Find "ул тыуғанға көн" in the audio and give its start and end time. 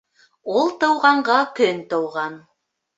0.53-1.87